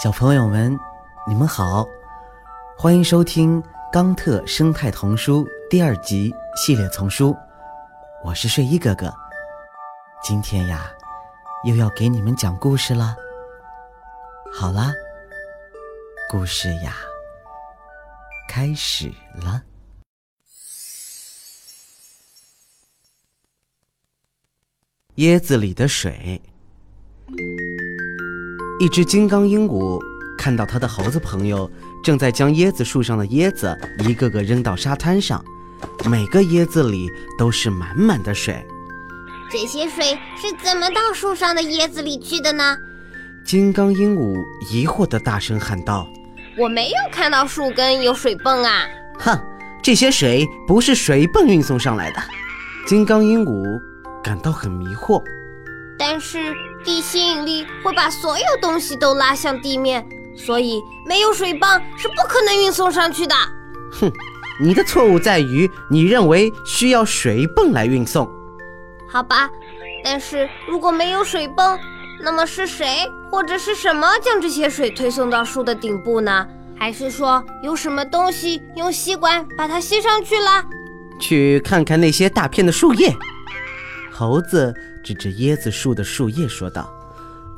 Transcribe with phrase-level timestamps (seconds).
[0.00, 0.78] 小朋友们，
[1.26, 1.84] 你们好，
[2.78, 3.60] 欢迎收听
[3.92, 7.36] 《冈特生态童书》第二集系列丛书。
[8.22, 9.12] 我是睡衣哥哥，
[10.22, 10.88] 今天呀，
[11.64, 13.16] 又要给你们讲故事了。
[14.54, 14.92] 好啦，
[16.30, 16.94] 故事呀，
[18.48, 19.60] 开始了。
[25.16, 26.40] 椰子里的水。
[28.80, 30.00] 一只金刚鹦鹉
[30.36, 31.68] 看到它的猴子朋友
[32.00, 35.44] 正在将椰子树上的椰子一个个扔到沙滩上，
[36.08, 38.64] 每个椰子里都是满满的水。
[39.50, 42.76] 这些水是怎么到树上的椰子里去的呢？
[43.44, 44.36] 金刚鹦鹉
[44.70, 46.06] 疑惑地大声喊道
[46.56, 48.86] ：“我没有看到树根有水泵啊！”
[49.18, 49.36] 哼，
[49.82, 52.22] 这些水不是水泵运送上来的。
[52.86, 53.80] 金刚鹦鹉
[54.22, 55.20] 感到很迷惑，
[55.98, 56.54] 但是。
[56.84, 63.34] 地心引力会把所有东西都拉向地面，所以没有水泵是不可能运送上去的。
[63.90, 64.10] 哼，
[64.62, 68.30] 你的错误在于你认为需要水泵来运送。
[69.10, 69.50] 好吧，
[70.04, 71.78] 但是如果没有水泵，
[72.22, 76.46] 那么是谁或者是什么将这些水推送到树的顶部呢？
[76.78, 80.64] 还是说有什么东西用吸管把它吸上去了？
[81.20, 83.12] 去看看那些大片的树叶。
[84.18, 86.92] 猴子指着椰子树的树叶说道：“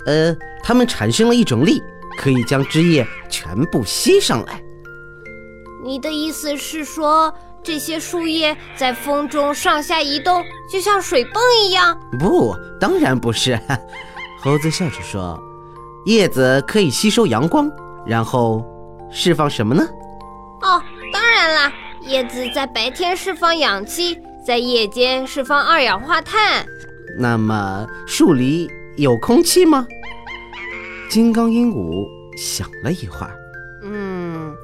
[0.05, 1.83] 呃，它们产生了一种力，
[2.19, 4.62] 可以将枝叶全部吸上来。”
[5.83, 11.98] 你的意思是说，这些树叶在风中上下移动，就像水泵一样？
[12.19, 13.58] 不，当然不是。
[14.38, 15.42] 猴子笑着说
[16.05, 17.72] ：“叶子可以吸收阳光，
[18.05, 18.62] 然后
[19.11, 19.83] 释放什么呢？”
[20.61, 21.72] 哦，当然啦，
[22.03, 24.20] 叶子在白天释放氧气。
[24.44, 26.64] 在夜间释放二氧化碳。
[27.19, 29.86] 那么树里有空气吗？
[31.10, 33.36] 金刚鹦鹉想了一会儿，
[33.82, 34.55] 嗯，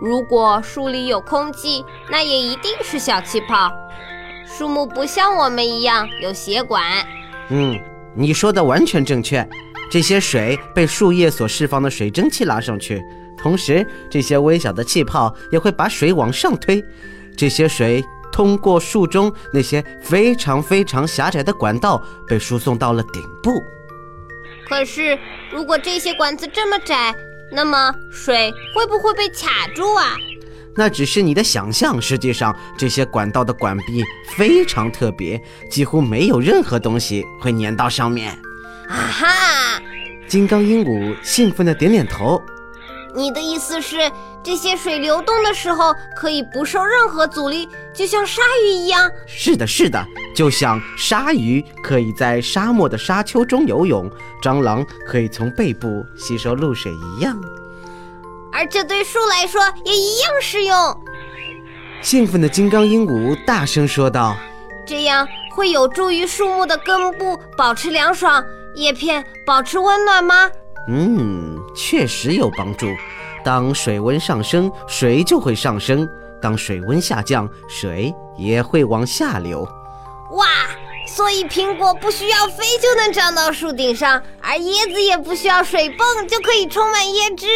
[0.00, 3.70] 如果树里有空气，那也一定是小气泡。
[4.46, 6.82] 树木不像我们一样有血管。
[7.50, 7.78] 嗯，
[8.16, 9.46] 你说的完全正确。
[9.90, 13.02] 这些水被树叶所释放的水蒸气拉上去，
[13.36, 16.82] 同时这些微小的气泡也会把水往上推。
[17.36, 18.02] 这些水。
[18.32, 23.62] 通过树中那些非常非常狭窄的管道，被输送到了顶部。
[24.68, 25.18] 可是，
[25.50, 27.14] 如果这些管子这么窄，
[27.52, 30.16] 那么水会不会被卡住啊？
[30.76, 32.00] 那只是你的想象。
[32.00, 34.04] 实际上，这些管道的管壁
[34.36, 38.30] 非常特别，几乎没有任何东西会粘到上面。
[38.88, 39.82] 啊哈！
[40.28, 42.40] 金刚鹦鹉兴奋地点点头。
[43.12, 43.96] 你的意思是？
[44.42, 49.10] 这些水流动的时候可以不受任何阻力，就像鲨鱼一样。
[49.26, 50.02] 是的，是的，
[50.34, 54.10] 就像鲨鱼可以在沙漠的沙丘中游泳，
[54.42, 57.38] 蟑螂可以从背部吸收露水一样。
[58.52, 61.00] 而这对树来说也一样适用。
[62.00, 64.34] 兴奋的金刚鹦鹉大声说道
[64.86, 68.42] ：“这样会有助于树木的根部保持凉爽，
[68.74, 70.50] 叶片保持温暖吗？”
[70.88, 72.86] 嗯，确实有帮助。
[73.44, 76.06] 当水温上升，水就会上升；
[76.40, 79.66] 当水温下降，水也会往下流。
[80.32, 80.46] 哇！
[81.06, 87.46] 所以苹果不需要飞就能长到树顶上，而椰子也不需要水泵就可以充满椰汁。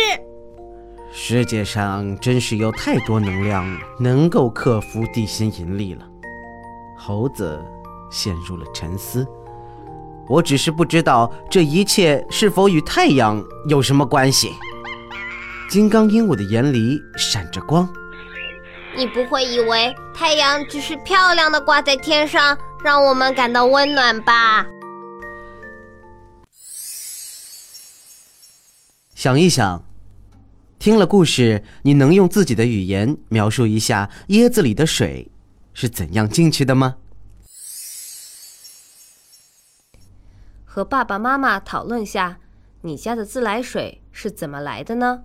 [1.13, 3.65] 世界上真是有太多能量
[4.01, 6.05] 能够克服地心引力了。
[6.99, 7.65] 猴子
[8.11, 9.25] 陷入了沉思。
[10.29, 14.53] 我只是不知道这一切是否与太阳有什么关系。
[15.75, 17.93] 金刚鹦鹉的眼里闪着光。
[18.97, 24.65] 你不会以为太阳只是漂亮的挂在天上，让我们感到温暖吧？
[29.17, 29.85] 想一想，
[30.79, 35.29] 听了故事，你能用自己的语言描述一下椰子里的水
[35.73, 36.99] 是怎样进去的吗？
[40.65, 42.39] 和爸爸妈妈讨论下，
[42.83, 45.25] 你家的自来水是怎么来的呢？